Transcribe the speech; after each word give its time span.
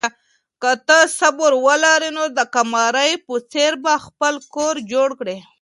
که 0.61 0.71
ته 0.87 0.97
صبر 1.19 1.51
ولرې 1.65 2.09
نو 2.17 2.23
د 2.37 2.39
قمرۍ 2.55 3.11
په 3.25 3.35
څېر 3.51 3.71
به 3.83 3.93
خپل 4.05 4.33
کور 4.55 4.75
جوړ 4.91 5.09
کړې. 5.19 5.37